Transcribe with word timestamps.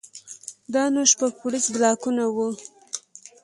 دا 0.73 0.83
نو 0.93 1.01
شپږ 1.11 1.31
پوړيز 1.39 1.65
بلاکونه 1.75 2.23
وو. 2.35 2.47